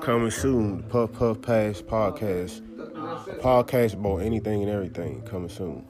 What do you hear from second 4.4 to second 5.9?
and everything. Coming soon.